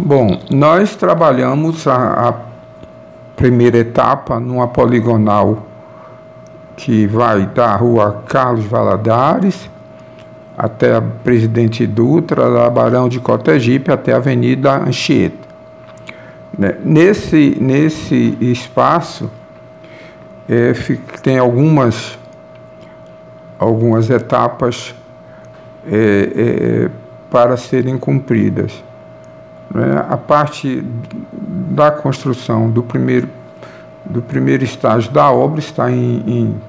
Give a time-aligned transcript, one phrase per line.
[0.00, 2.34] Bom, nós trabalhamos a, a
[3.34, 5.66] primeira etapa numa poligonal
[6.76, 9.68] que vai da rua Carlos Valadares
[10.56, 15.48] até a Presidente Dutra, da Barão de Cotegipe até a Avenida Anchieta.
[16.56, 19.28] Né, nesse, nesse espaço
[20.48, 20.74] é,
[21.24, 22.16] tem algumas,
[23.58, 24.94] algumas etapas
[25.90, 26.90] é, é,
[27.28, 28.86] para serem cumpridas.
[29.70, 30.04] Né?
[30.08, 30.84] A parte
[31.70, 33.28] da construção do primeiro,
[34.04, 36.60] do primeiro estágio da obra está em, em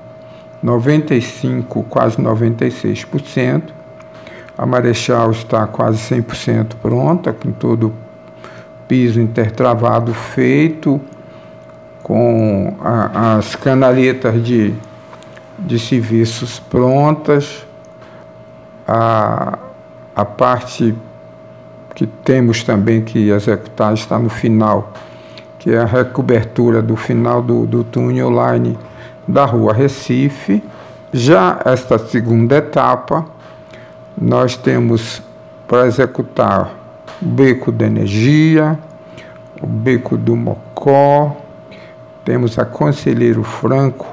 [0.61, 3.63] 95, quase 96%.
[4.57, 7.93] A Marechal está quase 100% pronta, com todo o
[8.87, 10.99] piso intertravado feito,
[12.03, 14.73] com a, as canaletas de,
[15.57, 17.65] de serviços prontas,
[18.85, 19.57] a,
[20.13, 20.93] a parte
[21.99, 24.93] que temos também que executar está no final,
[25.57, 28.79] que é a recobertura do final do, do túnel line
[29.27, 30.63] da rua Recife.
[31.11, 33.25] Já esta segunda etapa,
[34.17, 35.21] nós temos
[35.67, 36.71] para executar
[37.21, 38.79] o beco da energia,
[39.61, 41.35] o beco do Mocó,
[42.23, 44.07] temos a Conselheiro Franco,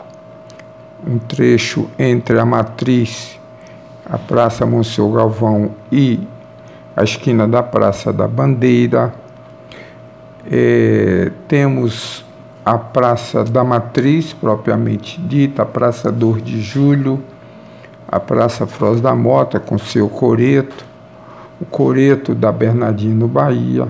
[1.07, 3.39] um trecho entre a Matriz,
[4.05, 6.27] a Praça Monsenhor Galvão e
[6.97, 9.13] a esquina da Praça da Bandeira.
[10.51, 12.25] É, temos
[12.65, 17.23] a Praça da Matriz, propriamente dita, a Praça 2 de Julho,
[18.09, 20.87] a Praça Froz da Mota, com seu coreto,
[21.61, 23.89] o coreto da Bernardino Bahia,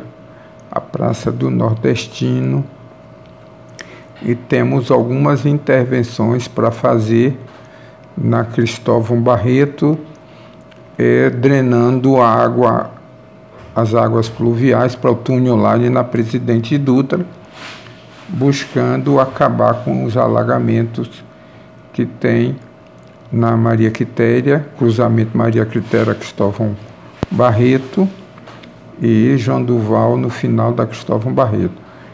[0.70, 2.64] a Praça do Nordestino,
[4.20, 7.38] e temos algumas intervenções para fazer
[8.16, 9.96] na Cristóvão Barreto,
[10.98, 12.95] é, drenando água
[13.76, 17.26] as águas pluviais para o túnel lá na Presidente Dutra,
[18.26, 21.22] buscando acabar com os alagamentos
[21.92, 22.56] que tem
[23.30, 26.74] na Maria Quitéria, cruzamento Maria Quitéria Cristóvão
[27.30, 28.08] Barreto
[29.00, 31.85] e João Duval no final da Cristóvão Barreto.